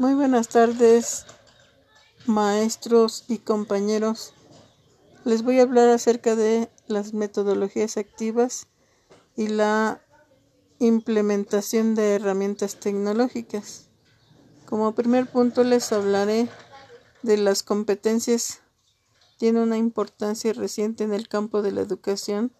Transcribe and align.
Muy 0.00 0.14
buenas 0.14 0.48
tardes, 0.48 1.26
maestros 2.24 3.26
y 3.28 3.36
compañeros. 3.36 4.32
Les 5.26 5.42
voy 5.42 5.58
a 5.58 5.62
hablar 5.64 5.90
acerca 5.90 6.36
de 6.36 6.70
las 6.86 7.12
metodologías 7.12 7.98
activas 7.98 8.68
y 9.36 9.48
la 9.48 10.00
implementación 10.78 11.94
de 11.94 12.14
herramientas 12.14 12.80
tecnológicas. 12.80 13.90
Como 14.64 14.94
primer 14.94 15.30
punto 15.30 15.64
les 15.64 15.92
hablaré 15.92 16.48
de 17.20 17.36
las 17.36 17.62
competencias. 17.62 18.62
Tiene 19.36 19.62
una 19.62 19.76
importancia 19.76 20.54
reciente 20.54 21.04
en 21.04 21.12
el 21.12 21.28
campo 21.28 21.60
de 21.60 21.72
la 21.72 21.82
educación, 21.82 22.54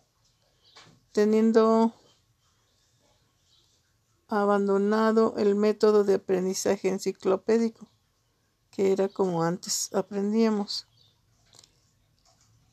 teniendo 1.12 1.94
abandonado 4.30 5.34
el 5.36 5.54
método 5.54 6.04
de 6.04 6.14
aprendizaje 6.14 6.88
enciclopédico, 6.88 7.88
que 8.70 8.92
era 8.92 9.08
como 9.08 9.42
antes 9.42 9.92
aprendíamos, 9.92 10.86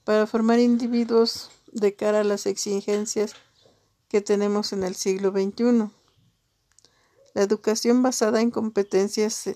para 0.03 0.27
formar 0.27 0.59
individuos 0.59 1.49
de 1.71 1.95
cara 1.95 2.21
a 2.21 2.23
las 2.23 2.45
exigencias 2.45 3.33
que 4.07 4.21
tenemos 4.21 4.71
en 4.71 4.83
el 4.83 4.95
siglo 4.95 5.31
XXI. 5.31 5.89
La 7.33 7.41
educación 7.41 8.01
basada 8.03 8.41
en 8.41 8.51
competencias 8.51 9.49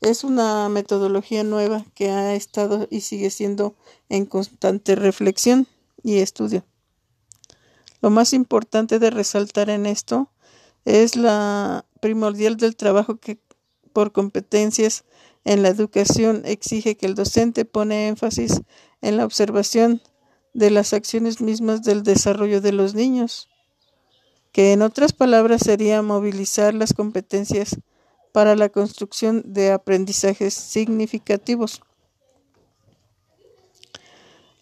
es 0.00 0.24
una 0.24 0.68
metodología 0.68 1.44
nueva 1.44 1.84
que 1.94 2.10
ha 2.10 2.34
estado 2.34 2.86
y 2.90 3.00
sigue 3.00 3.30
siendo 3.30 3.74
en 4.08 4.26
constante 4.26 4.94
reflexión 4.94 5.66
y 6.02 6.18
estudio. 6.18 6.64
Lo 8.02 8.10
más 8.10 8.32
importante 8.32 8.98
de 8.98 9.10
resaltar 9.10 9.70
en 9.70 9.86
esto 9.86 10.28
es 10.86 11.16
la 11.16 11.84
primordial 12.00 12.56
del 12.56 12.76
trabajo 12.76 13.16
que 13.16 13.38
por 13.92 14.12
competencias 14.12 15.04
en 15.44 15.62
la 15.62 15.68
educación 15.68 16.42
exige 16.44 16.96
que 16.96 17.06
el 17.06 17.14
docente 17.14 17.64
pone 17.64 18.08
énfasis 18.08 18.62
en 19.02 19.16
la 19.16 19.24
observación 19.24 20.00
de 20.54 20.70
las 20.70 20.92
acciones 20.92 21.40
mismas 21.40 21.82
del 21.82 22.02
desarrollo 22.02 22.60
de 22.60 22.72
los 22.72 22.94
niños, 22.94 23.48
que 24.52 24.72
en 24.72 24.80
otras 24.80 25.12
palabras 25.12 25.62
sería 25.64 26.00
movilizar 26.02 26.72
las 26.72 26.94
competencias 26.94 27.76
para 28.32 28.54
la 28.54 28.68
construcción 28.68 29.42
de 29.44 29.72
aprendizajes 29.72 30.54
significativos. 30.54 31.82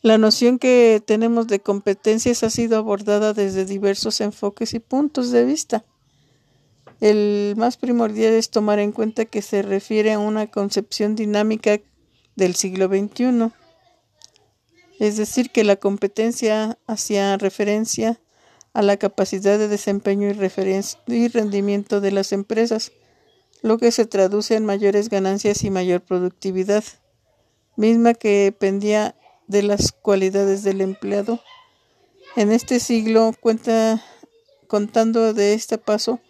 La 0.00 0.16
noción 0.16 0.58
que 0.58 1.02
tenemos 1.04 1.48
de 1.48 1.60
competencias 1.60 2.42
ha 2.44 2.50
sido 2.50 2.78
abordada 2.78 3.34
desde 3.34 3.64
diversos 3.64 4.20
enfoques 4.20 4.74
y 4.74 4.80
puntos 4.80 5.30
de 5.30 5.44
vista. 5.44 5.84
El 7.00 7.54
más 7.56 7.76
primordial 7.76 8.32
es 8.32 8.50
tomar 8.50 8.78
en 8.78 8.92
cuenta 8.92 9.24
que 9.24 9.42
se 9.42 9.62
refiere 9.62 10.12
a 10.12 10.18
una 10.18 10.50
concepción 10.50 11.14
dinámica 11.14 11.80
del 12.36 12.54
siglo 12.54 12.88
XXI, 12.88 13.52
es 15.00 15.16
decir, 15.16 15.50
que 15.50 15.64
la 15.64 15.76
competencia 15.76 16.78
hacía 16.86 17.36
referencia 17.36 18.20
a 18.72 18.82
la 18.82 18.96
capacidad 18.96 19.58
de 19.58 19.68
desempeño 19.68 20.28
y, 20.28 21.28
rendimiento 21.28 22.00
de 22.00 22.10
las 22.10 22.32
empresas, 22.32 22.92
lo 23.62 23.78
que 23.78 23.92
se 23.92 24.06
traduce 24.06 24.56
en 24.56 24.64
mayores 24.64 25.08
ganancias 25.08 25.64
y 25.64 25.70
mayor 25.70 26.00
productividad, 26.02 26.84
misma 27.76 28.14
que 28.14 28.44
dependía 28.44 29.16
de 29.46 29.62
las 29.62 29.92
cualidades 29.92 30.62
del 30.62 30.80
empleado. 30.80 31.40
En 32.36 32.52
este 32.52 32.80
siglo 32.80 33.32
cuenta 33.40 34.02
contando 34.68 35.34
de 35.34 35.54
este 35.54 35.78
paso 35.78 36.20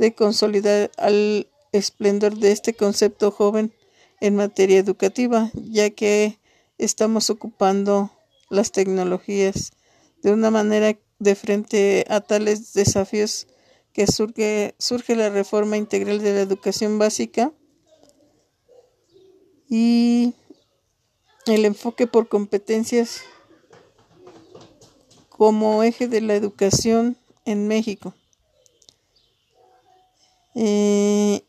de 0.00 0.14
consolidar 0.14 0.90
al 0.96 1.46
esplendor 1.72 2.34
de 2.36 2.52
este 2.52 2.72
concepto 2.72 3.30
joven 3.30 3.70
en 4.22 4.34
materia 4.34 4.78
educativa, 4.78 5.50
ya 5.52 5.90
que 5.90 6.38
estamos 6.78 7.28
ocupando 7.28 8.10
las 8.48 8.72
tecnologías 8.72 9.72
de 10.22 10.32
una 10.32 10.50
manera 10.50 10.98
de 11.18 11.34
frente 11.34 12.06
a 12.08 12.22
tales 12.22 12.72
desafíos 12.72 13.46
que 13.92 14.06
surge, 14.06 14.74
surge 14.78 15.16
la 15.16 15.28
reforma 15.28 15.76
integral 15.76 16.22
de 16.22 16.32
la 16.32 16.40
educación 16.40 16.98
básica 16.98 17.52
y 19.68 20.32
el 21.44 21.66
enfoque 21.66 22.06
por 22.06 22.28
competencias 22.28 23.20
como 25.28 25.82
eje 25.82 26.08
de 26.08 26.22
la 26.22 26.34
educación 26.36 27.18
en 27.44 27.68
México. 27.68 28.14
Eh, 30.54 31.44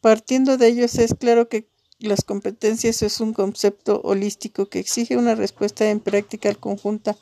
partiendo 0.00 0.56
de 0.56 0.68
ellos 0.68 0.96
es 0.96 1.14
claro 1.14 1.48
que 1.48 1.68
las 1.98 2.22
competencias 2.22 3.02
es 3.02 3.20
un 3.20 3.32
concepto 3.32 4.00
holístico 4.04 4.66
que 4.66 4.78
exige 4.78 5.16
una 5.16 5.34
respuesta 5.34 5.90
en 5.90 6.00
práctica 6.00 6.54
conjunta 6.54 7.16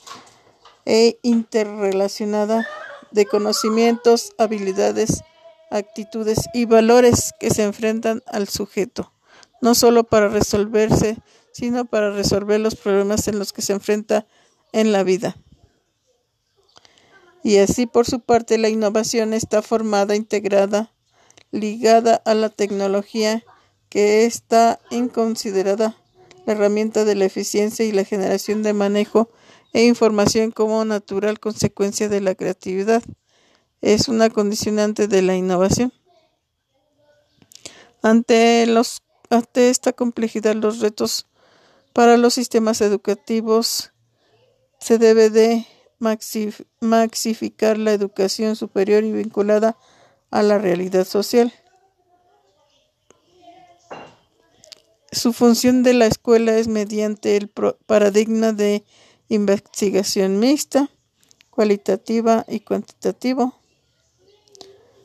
e 0.85 1.19
interrelacionada 1.23 2.67
de 3.11 3.25
conocimientos, 3.25 4.33
habilidades, 4.37 5.23
actitudes 5.71 6.41
y 6.53 6.67
valores 6.67 7.33
que 7.41 7.51
se 7.51 7.63
enfrentan 7.63 8.23
al 8.27 8.49
sujeto, 8.49 9.13
no 9.63 9.75
solo 9.75 10.05
para 10.05 10.29
resolverse, 10.29 11.17
sino 11.53 11.87
para 11.87 12.11
resolver 12.11 12.61
los 12.61 12.77
problemas 12.77 13.29
en 13.29 13.39
los 13.39 13.53
que 13.53 13.63
se 13.63 13.73
enfrenta 13.73 14.27
en 14.73 14.93
la 14.93 15.03
vida 15.03 15.37
y 17.47 17.59
así 17.59 17.87
por 17.87 18.07
su 18.07 18.19
parte 18.19 18.59
la 18.59 18.69
innovación 18.69 19.33
está 19.33 19.63
formada, 19.63 20.17
integrada, 20.17 20.93
ligada 21.53 22.21
a 22.25 22.35
la 22.35 22.49
tecnología 22.49 23.45
que 23.89 24.25
está 24.25 24.81
en 24.91 25.09
considerada 25.09 25.97
la 26.45 26.55
herramienta 26.55 27.05
de 27.05 27.15
la 27.15 27.25
eficiencia 27.25 27.85
y 27.85 27.93
la 27.93 28.03
generación 28.03 28.65
de 28.65 28.73
manejo 28.73 29.31
e 29.73 29.85
información 29.85 30.51
como 30.51 30.85
natural 30.85 31.39
consecuencia 31.39 32.09
de 32.09 32.21
la 32.21 32.35
creatividad. 32.35 33.05
Es 33.81 34.09
una 34.09 34.29
condicionante 34.29 35.07
de 35.07 35.23
la 35.23 35.37
innovación. 35.37 35.93
Ante, 38.03 38.67
los, 38.67 39.05
ante 39.31 39.71
esta 39.71 39.93
complejidad, 39.93 40.57
los 40.57 40.81
retos 40.81 41.29
para 41.93 42.17
los 42.17 42.35
sistemas 42.35 42.81
educativos 42.81 43.93
se 44.81 44.99
debe 44.99 45.31
de 45.31 45.65
maxificar 45.99 47.79
la 47.79 47.93
educación 47.93 48.57
superior 48.57 49.05
y 49.05 49.13
vinculada 49.13 49.77
a 50.31 50.43
la 50.43 50.59
realidad 50.59 51.07
social. 51.07 51.53
Su 55.13 55.33
función 55.33 55.83
de 55.83 55.95
la 55.95 56.07
escuela 56.07 56.59
es 56.59 56.69
mediante 56.69 57.37
el 57.37 57.49
paradigma 57.49 58.53
de 58.53 58.85
investigación 59.29 60.39
mixta, 60.39 60.91
cualitativa 61.51 62.45
y 62.49 62.61
cuantitativa. 62.61 63.55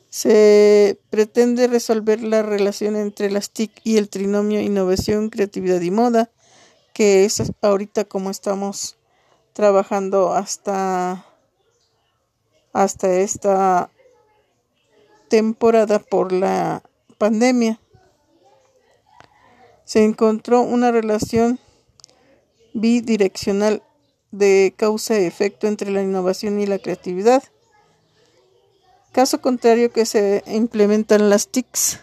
Se 0.09 1.00
pretende 1.09 1.68
resolver 1.68 2.22
la 2.22 2.41
relación 2.41 2.97
entre 2.97 3.31
las 3.31 3.51
TIC 3.51 3.72
y 3.85 3.97
el 3.97 4.09
trinomio 4.09 4.59
innovación, 4.59 5.30
creatividad 5.30 5.80
y 5.80 5.91
moda, 5.91 6.30
que 6.94 7.24
es 7.24 7.41
ahorita 7.62 8.03
como 8.03 8.30
estamos 8.30 8.97
trabajando 9.53 10.34
hasta 10.34 11.25
hasta 12.74 13.13
esta 13.15 13.89
temporada 15.30 16.00
por 16.00 16.31
la 16.31 16.83
pandemia. 17.18 17.80
Se 19.83 20.03
encontró 20.03 20.62
una 20.62 20.92
relación 20.92 21.59
bidireccional 22.74 23.83
de 24.31 24.74
causa-efecto 24.77 25.68
entre 25.68 25.92
la 25.92 26.01
innovación 26.01 26.59
y 26.59 26.65
la 26.65 26.80
creatividad. 26.80 27.44
Caso 29.12 29.42
contrario 29.42 29.92
que 29.92 30.06
se 30.06 30.44
implementan 30.47 31.30
las 31.30 31.50
TICs 31.50 32.00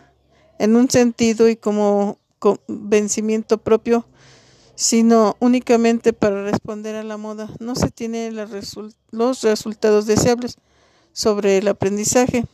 en 0.59 0.77
un 0.77 0.91
sentido 0.91 1.49
y 1.49 1.57
como 1.57 2.19
convencimiento 2.39 3.59
propio 3.59 4.05
sino 4.79 5.37
únicamente 5.41 6.13
para 6.13 6.45
responder 6.45 6.95
a 6.95 7.03
la 7.03 7.17
moda. 7.17 7.53
No 7.59 7.75
se 7.75 7.91
tienen 7.91 8.37
los 8.37 9.43
resultados 9.43 10.07
deseables 10.07 10.57
sobre 11.13 11.59
el 11.59 11.67
aprendizaje. 11.67 12.47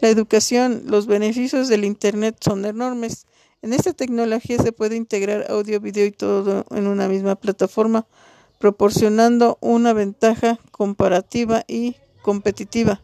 La 0.00 0.08
educación, 0.08 0.82
los 0.86 1.06
beneficios 1.06 1.68
del 1.68 1.84
Internet 1.84 2.38
son 2.40 2.64
enormes. 2.64 3.26
En 3.62 3.72
esta 3.72 3.92
tecnología 3.92 4.58
se 4.58 4.72
puede 4.72 4.96
integrar 4.96 5.46
audio, 5.48 5.80
video 5.80 6.06
y 6.06 6.10
todo 6.10 6.66
en 6.72 6.88
una 6.88 7.06
misma 7.06 7.36
plataforma, 7.36 8.08
proporcionando 8.58 9.58
una 9.60 9.92
ventaja 9.92 10.58
comparativa 10.72 11.62
y 11.68 11.94
competitiva. 12.22 13.00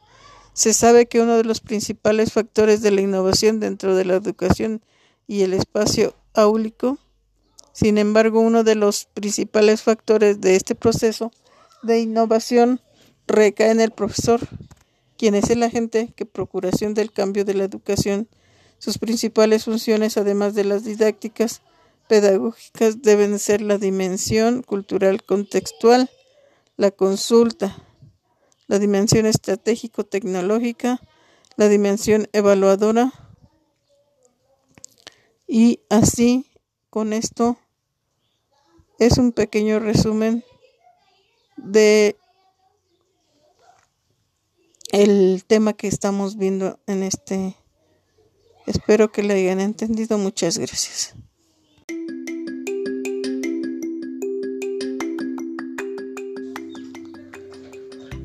Se 0.55 0.75
sabe 0.75 1.07
que 1.07 1.21
uno 1.21 1.37
de 1.37 1.45
los 1.45 1.61
principales 1.61 2.33
factores 2.33 2.83
de 2.83 2.91
la 2.91 3.01
innovación 3.01 3.61
dentro 3.61 3.95
de 3.95 4.07
la 4.07 4.15
educación 4.15 4.83
y 5.29 5.43
el 5.43 5.55
espacio 5.55 6.17
áulico 6.35 6.99
sin 7.73 7.99
embargo, 7.99 8.41
uno 8.41 8.65
de 8.65 8.75
los 8.75 9.07
principales 9.07 9.83
factores 9.83 10.41
de 10.41 10.57
este 10.57 10.75
proceso 10.75 11.33
de 11.83 12.01
innovación 12.01 12.81
recae 13.27 13.71
en 13.71 13.81
el 13.81 13.91
profesor, 13.91 14.41
quien 15.17 15.35
es 15.35 15.51
el 15.51 15.63
agente 15.63 16.13
que 16.15 16.27
procuración 16.27 16.95
del 16.95 17.13
cambio 17.13 17.45
de 17.45 17.55
la 17.55 17.65
educación. 17.65 18.29
Sus 18.79 18.99
principales 18.99 19.65
funciones, 19.65 20.17
además 20.17 20.55
de 20.55 20.65
las 20.65 20.85
didácticas 20.85 21.63
pedagógicas, 22.09 23.01
deben 23.01 23.39
ser 23.39 23.63
la 23.63 23.79
dimensión 23.79 24.63
cultural 24.63 25.23
contextual, 25.23 26.11
la 26.77 26.91
consulta, 26.91 27.77
la 28.67 28.79
dimensión 28.79 29.27
estratégico-tecnológica, 29.27 31.01
la 31.57 31.69
dimensión 31.69 32.29
evaluadora 32.33 33.13
y 35.47 35.81
así 35.91 36.52
con 36.93 37.15
esto 37.15 37.57
es 38.99 39.17
un 39.17 39.33
pequeño 39.33 39.79
resumen 39.79 40.45
de 41.57 42.17
el 44.91 45.43
tema 45.47 45.73
que 45.73 45.89
estamos 45.89 46.37
viendo 46.37 46.79
en 46.87 47.03
este. 47.03 47.57
Espero 48.67 49.11
que 49.11 49.23
lo 49.23 49.33
hayan 49.33 49.61
entendido. 49.61 50.19
Muchas 50.19 50.59
gracias. 50.59 51.15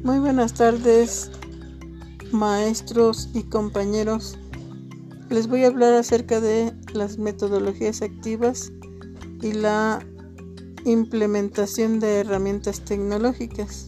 Muy 0.04 0.20
buenas 0.20 0.54
tardes, 0.56 1.32
maestros 2.34 3.30
y 3.34 3.44
compañeros. 3.44 4.38
Les 5.30 5.48
voy 5.48 5.66
a 5.66 5.68
hablar 5.68 5.94
acerca 5.94 6.40
de 6.40 6.74
las 6.94 7.18
metodologías 7.18 8.02
activas 8.02 8.72
y 9.42 9.52
la 9.52 10.00
implementación 10.86 12.00
de 12.00 12.22
herramientas 12.22 12.86
tecnológicas. 12.86 13.88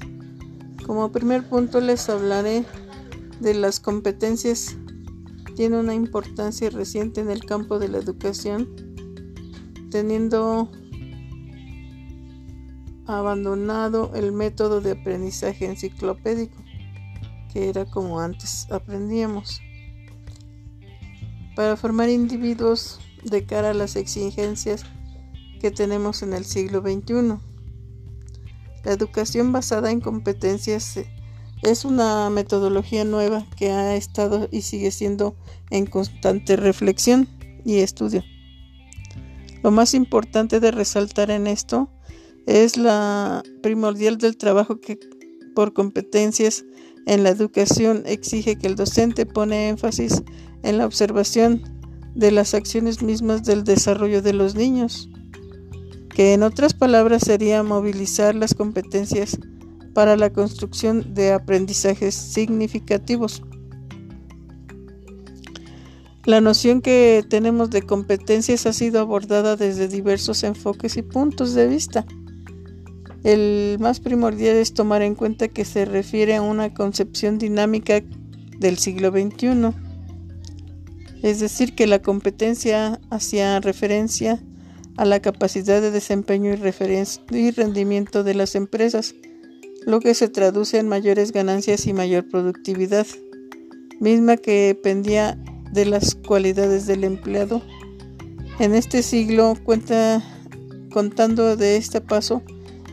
Como 0.85 1.13
primer 1.13 1.47
punto 1.47 1.79
les 1.79 2.09
hablaré 2.09 2.65
de 3.39 3.53
las 3.53 3.79
competencias. 3.79 4.75
Tiene 5.55 5.79
una 5.79 5.93
importancia 5.93 6.69
reciente 6.71 7.21
en 7.21 7.29
el 7.29 7.45
campo 7.45 7.79
de 7.79 7.87
la 7.87 7.99
educación, 7.99 8.67
teniendo 9.91 10.69
abandonado 13.05 14.11
el 14.13 14.33
método 14.33 14.81
de 14.81 14.91
aprendizaje 14.91 15.67
enciclopédico, 15.67 16.61
que 17.53 17.69
era 17.69 17.85
como 17.85 18.19
antes 18.19 18.67
aprendíamos, 18.71 19.61
para 21.59 21.75
formar 21.75 22.07
individuos 22.07 23.01
de 23.21 23.43
cara 23.43 23.71
a 23.71 23.73
las 23.73 23.97
exigencias 23.97 24.85
que 25.59 25.71
tenemos 25.71 26.23
en 26.23 26.31
el 26.31 26.45
siglo 26.45 26.79
XXI. 26.79 27.37
La 28.85 28.93
educación 28.93 29.51
basada 29.51 29.91
en 29.91 29.99
competencias 29.99 30.95
eh, 30.95 31.11
es 31.61 31.83
una 31.83 32.29
metodología 32.29 33.03
nueva 33.03 33.45
que 33.57 33.71
ha 33.71 33.97
estado 33.97 34.47
y 34.53 34.61
sigue 34.61 34.89
siendo 34.91 35.35
en 35.69 35.85
constante 35.85 36.55
reflexión 36.55 37.27
y 37.65 37.79
estudio. 37.79 38.23
Lo 39.61 39.71
más 39.71 39.93
importante 39.93 40.61
de 40.61 40.71
resaltar 40.71 41.29
en 41.29 41.45
esto 41.45 41.89
es 42.45 42.77
la 42.77 43.43
primordial 43.61 44.17
del 44.17 44.37
trabajo 44.37 44.79
que 44.79 44.97
por 45.53 45.73
competencias 45.73 46.63
en 47.05 47.23
la 47.23 47.29
educación 47.29 48.03
exige 48.05 48.57
que 48.57 48.67
el 48.67 48.75
docente 48.75 49.25
pone 49.25 49.69
énfasis 49.69 50.23
en 50.63 50.77
la 50.77 50.85
observación 50.85 51.63
de 52.15 52.31
las 52.31 52.53
acciones 52.53 53.01
mismas 53.01 53.43
del 53.43 53.63
desarrollo 53.63 54.21
de 54.21 54.33
los 54.33 54.55
niños 54.55 55.09
que 56.19 56.33
en 56.33 56.43
otras 56.43 56.73
palabras 56.73 57.23
sería 57.25 57.63
movilizar 57.63 58.35
las 58.35 58.53
competencias 58.53 59.39
para 59.93 60.17
la 60.17 60.33
construcción 60.33 61.13
de 61.13 61.31
aprendizajes 61.31 62.13
significativos. 62.13 63.41
La 66.25 66.41
noción 66.41 66.81
que 66.81 67.23
tenemos 67.29 67.69
de 67.69 67.83
competencias 67.83 68.65
ha 68.65 68.73
sido 68.73 68.99
abordada 68.99 69.55
desde 69.55 69.87
diversos 69.87 70.43
enfoques 70.43 70.97
y 70.97 71.03
puntos 71.03 71.53
de 71.53 71.67
vista. 71.67 72.05
El 73.23 73.77
más 73.79 73.99
primordial 73.99 74.55
es 74.55 74.73
tomar 74.73 75.01
en 75.01 75.15
cuenta 75.15 75.49
que 75.49 75.65
se 75.65 75.85
refiere 75.85 76.35
a 76.35 76.41
una 76.41 76.73
concepción 76.73 77.37
dinámica 77.37 78.01
del 78.59 78.77
siglo 78.77 79.11
XXI, 79.11 79.73
es 81.21 81.39
decir, 81.39 81.75
que 81.75 81.85
la 81.85 82.01
competencia 82.01 82.99
hacía 83.09 83.59
referencia 83.59 84.41
a 84.95 85.05
la 85.05 85.21
capacidad 85.21 85.81
de 85.81 85.91
desempeño 85.91 86.53
y, 86.53 87.51
rendimiento 87.51 88.23
de 88.23 88.33
las 88.33 88.55
empresas, 88.55 89.15
lo 89.85 89.99
que 89.99 90.13
se 90.13 90.29
traduce 90.29 90.77
en 90.77 90.87
mayores 90.87 91.31
ganancias 91.31 91.87
y 91.87 91.93
mayor 91.93 92.27
productividad, 92.29 93.07
misma 93.99 94.37
que 94.37 94.67
dependía 94.67 95.37
de 95.73 95.85
las 95.85 96.15
cualidades 96.15 96.85
del 96.85 97.03
empleado. 97.03 97.61
En 98.59 98.75
este 98.75 99.03
siglo 99.03 99.55
cuenta 99.63 100.23
contando 100.91 101.55
de 101.55 101.77
este 101.77 102.01
paso 102.01 102.41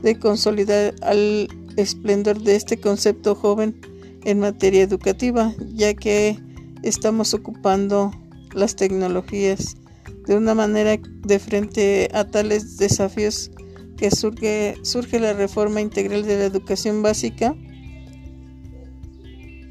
de 0.02 0.19
consolidar 0.19 0.94
al 1.02 1.48
esplendor 1.76 2.40
de 2.40 2.56
este 2.56 2.78
concepto 2.78 3.34
joven 3.34 3.81
en 4.25 4.40
materia 4.40 4.82
educativa, 4.82 5.52
ya 5.75 5.94
que 5.94 6.38
estamos 6.82 7.34
ocupando 7.34 8.12
las 8.54 8.76
tecnologías 8.76 9.76
de 10.26 10.37
una 10.37 10.54
manera 10.54 10.98
de 10.98 11.38
frente 11.38 12.08
a 12.12 12.25
tales 12.25 12.78
desafíos 12.78 13.50
que 13.96 14.10
surge, 14.10 14.76
surge 14.82 15.20
la 15.20 15.32
reforma 15.32 15.81
integral 15.81 16.25
de 16.25 16.38
la 16.38 16.44
educación 16.44 17.02
básica 17.02 17.54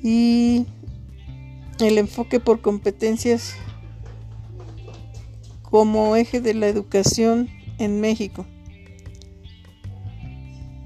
y 0.01 0.65
el 1.79 1.97
enfoque 1.97 2.39
por 2.39 2.61
competencias 2.61 3.55
como 5.63 6.15
eje 6.15 6.41
de 6.41 6.53
la 6.53 6.67
educación 6.67 7.49
en 7.79 7.99
México. 7.99 8.45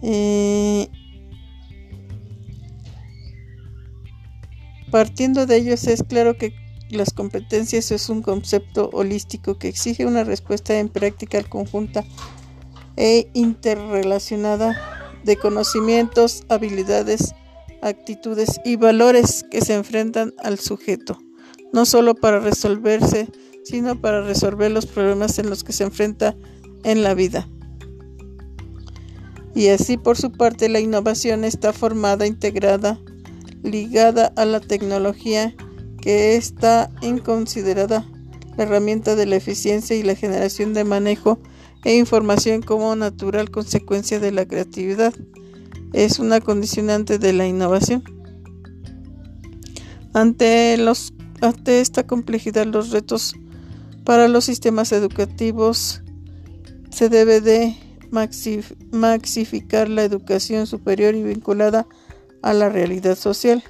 Eh, 0.01 0.87
partiendo 4.91 5.45
de 5.45 5.57
ellos 5.57 5.87
es 5.87 6.03
claro 6.03 6.37
que 6.37 6.53
las 6.89 7.13
competencias 7.13 7.91
es 7.91 8.09
un 8.09 8.21
concepto 8.21 8.89
holístico 8.93 9.57
que 9.57 9.67
exige 9.67 10.05
una 10.05 10.23
respuesta 10.23 10.79
en 10.79 10.89
práctica 10.89 11.43
conjunta 11.43 12.03
e 12.97 13.29
interrelacionada 13.33 14.77
de 15.23 15.37
conocimientos, 15.37 16.43
habilidades, 16.49 17.35
actitudes 17.81 18.59
y 18.65 18.75
valores 18.75 19.45
que 19.51 19.61
se 19.61 19.75
enfrentan 19.75 20.33
al 20.39 20.59
sujeto, 20.59 21.19
no 21.71 21.85
solo 21.85 22.15
para 22.15 22.39
resolverse, 22.39 23.27
sino 23.63 24.01
para 24.01 24.21
resolver 24.23 24.71
los 24.71 24.85
problemas 24.85 25.37
en 25.39 25.49
los 25.49 25.63
que 25.63 25.73
se 25.73 25.83
enfrenta 25.83 26.35
en 26.83 27.03
la 27.03 27.13
vida. 27.13 27.47
Y 29.55 29.67
así 29.67 29.97
por 29.97 30.17
su 30.17 30.31
parte 30.31 30.69
la 30.69 30.79
innovación 30.79 31.43
está 31.43 31.73
formada, 31.73 32.25
integrada, 32.25 32.99
ligada 33.63 34.31
a 34.35 34.45
la 34.45 34.59
tecnología 34.59 35.55
que 36.01 36.35
está 36.35 36.89
en 37.01 37.19
considerada 37.19 38.05
la 38.57 38.63
herramienta 38.63 39.15
de 39.15 39.25
la 39.25 39.35
eficiencia 39.35 39.95
y 39.95 40.03
la 40.03 40.15
generación 40.15 40.73
de 40.73 40.83
manejo 40.83 41.39
e 41.83 41.95
información 41.95 42.61
como 42.61 42.95
natural 42.95 43.51
consecuencia 43.51 44.19
de 44.19 44.31
la 44.31 44.45
creatividad. 44.45 45.13
Es 45.93 46.19
una 46.19 46.41
condicionante 46.41 47.19
de 47.19 47.33
la 47.33 47.47
innovación. 47.47 48.03
Ante, 50.13 50.77
los, 50.77 51.13
ante 51.41 51.81
esta 51.81 52.05
complejidad, 52.05 52.65
los 52.65 52.91
retos 52.91 53.35
para 54.03 54.27
los 54.27 54.45
sistemas 54.45 54.91
educativos 54.91 56.01
se 56.89 57.09
debe 57.09 57.41
de 57.41 57.77
maxificar 58.11 59.89
la 59.89 60.03
educación 60.03 60.67
superior 60.67 61.15
y 61.15 61.23
vinculada 61.23 61.87
a 62.41 62.53
la 62.53 62.69
realidad 62.69 63.17
social. 63.17 63.63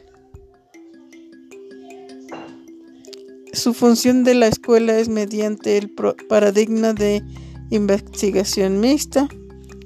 Su 3.52 3.74
función 3.74 4.24
de 4.24 4.36
la 4.36 4.48
escuela 4.48 4.98
es 5.00 5.10
mediante 5.10 5.78
el 5.78 5.92
paradigma 6.30 6.94
de 6.94 7.24
investigación 7.72 8.80
mixta, 8.80 9.28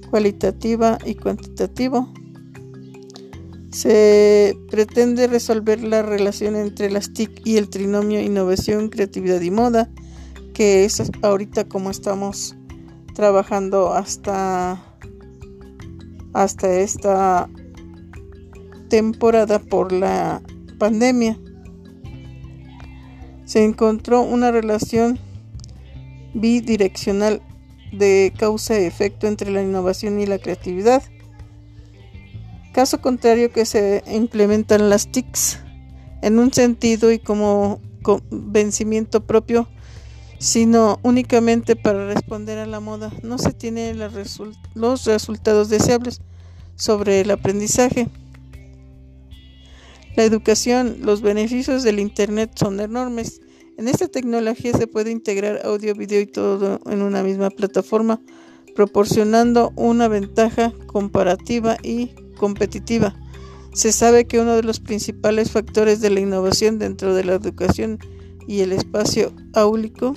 cualitativa 0.09 0.97
y 1.05 1.15
cuantitativa. 1.15 2.07
Se 3.71 4.55
pretende 4.69 5.27
resolver 5.27 5.83
la 5.83 6.03
relación 6.03 6.55
entre 6.55 6.91
las 6.91 7.13
TIC 7.13 7.41
y 7.45 7.57
el 7.57 7.69
trinomio 7.69 8.21
innovación, 8.21 8.89
creatividad 8.89 9.41
y 9.41 9.49
moda, 9.49 9.89
que 10.53 10.85
es 10.85 11.01
ahorita 11.23 11.67
como 11.67 11.89
estamos 11.89 12.55
trabajando 13.13 13.93
hasta 13.93 14.81
hasta 16.33 16.79
esta 16.79 17.47
temporada 18.89 19.59
por 19.59 19.91
la 19.91 20.41
pandemia 20.79 21.37
se 23.45 23.63
encontró 23.63 24.21
una 24.21 24.51
relación 24.51 25.19
bidireccional 26.33 27.41
de 27.91 28.33
causa-efecto 28.37 29.27
entre 29.27 29.51
la 29.51 29.61
innovación 29.61 30.19
y 30.19 30.25
la 30.25 30.39
creatividad. 30.39 31.03
Caso 32.73 32.99
contrario 33.01 33.51
que 33.51 33.65
se 33.65 34.03
implementan 34.11 34.89
las 34.89 35.11
TICs, 35.11 35.59
en 36.23 36.39
un 36.39 36.51
sentido 36.51 37.11
y 37.11 37.19
como 37.19 37.79
convencimiento 38.01 39.23
propio, 39.23 39.67
sino 40.43 40.99
únicamente 41.03 41.77
para 41.77 42.05
responder 42.05 42.59
a 42.59 42.65
la 42.65 42.81
moda. 42.81 43.13
No 43.23 43.37
se 43.37 43.53
tienen 43.53 43.97
los 43.97 45.05
resultados 45.05 45.69
deseables 45.69 46.19
sobre 46.75 47.21
el 47.21 47.31
aprendizaje. 47.31 48.09
La 50.17 50.25
educación, 50.25 50.97
los 51.01 51.21
beneficios 51.21 51.83
del 51.83 51.97
Internet 51.97 52.51
son 52.55 52.81
enormes. 52.81 53.39
En 53.77 53.87
esta 53.87 54.09
tecnología 54.09 54.73
se 54.73 54.85
puede 54.85 55.11
integrar 55.11 55.61
audio, 55.63 55.95
video 55.95 56.19
y 56.19 56.27
todo 56.27 56.81
en 56.87 57.01
una 57.01 57.23
misma 57.23 57.49
plataforma, 57.49 58.19
proporcionando 58.75 59.71
una 59.77 60.09
ventaja 60.09 60.73
comparativa 60.87 61.77
y 61.83 62.09
competitiva. 62.35 63.15
Se 63.73 63.93
sabe 63.93 64.27
que 64.27 64.41
uno 64.41 64.57
de 64.57 64.63
los 64.63 64.81
principales 64.81 65.51
factores 65.51 66.01
de 66.01 66.09
la 66.09 66.19
innovación 66.19 66.79
dentro 66.79 67.15
de 67.15 67.23
la 67.23 67.35
educación 67.35 67.97
y 68.45 68.59
el 68.59 68.73
espacio 68.73 69.31
áulico, 69.53 70.15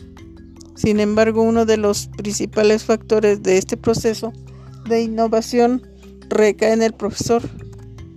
sin 0.76 1.00
embargo, 1.00 1.42
uno 1.42 1.64
de 1.64 1.78
los 1.78 2.08
principales 2.08 2.84
factores 2.84 3.42
de 3.42 3.56
este 3.56 3.78
proceso 3.78 4.32
de 4.88 5.02
innovación 5.02 5.82
recae 6.28 6.72
en 6.72 6.82
el 6.82 6.92
profesor, 6.92 7.42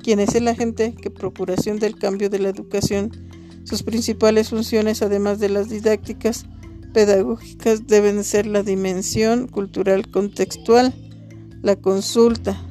quien 0.03 0.19
es 0.19 0.35
el 0.35 0.47
agente 0.47 0.93
que 0.93 1.09
procuración 1.09 1.79
del 1.79 1.97
cambio 1.97 2.29
de 2.29 2.39
la 2.39 2.49
educación. 2.49 3.11
Sus 3.63 3.83
principales 3.83 4.49
funciones, 4.49 5.01
además 5.01 5.39
de 5.39 5.49
las 5.49 5.69
didácticas 5.69 6.45
pedagógicas, 6.93 7.87
deben 7.87 8.25
ser 8.25 8.45
la 8.45 8.61
dimensión 8.61 9.47
cultural 9.47 10.11
contextual, 10.11 10.93
la 11.61 11.77
consulta, 11.77 12.61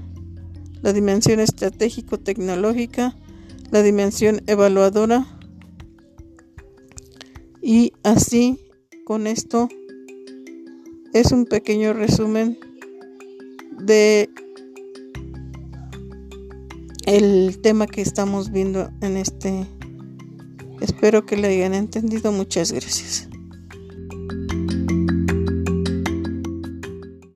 la 0.82 0.92
dimensión 0.92 1.40
estratégico-tecnológica, 1.40 3.16
la 3.70 3.82
dimensión 3.82 4.42
evaluadora 4.46 5.26
y 7.62 7.92
así 8.02 8.67
con 9.08 9.26
esto. 9.26 9.70
Es 11.14 11.32
un 11.32 11.46
pequeño 11.46 11.94
resumen 11.94 12.58
de 13.80 14.28
el 17.06 17.58
tema 17.62 17.86
que 17.86 18.02
estamos 18.02 18.52
viendo 18.52 18.90
en 19.00 19.16
este 19.16 19.66
espero 20.82 21.24
que 21.24 21.38
le 21.38 21.48
hayan 21.48 21.72
entendido. 21.72 22.32
Muchas 22.32 22.70
gracias 22.70 23.27